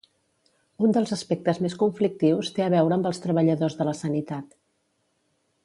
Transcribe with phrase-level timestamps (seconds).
[0.85, 4.57] Un dels aspectes més conflictius té a veure amb els treballadors de la sanitat.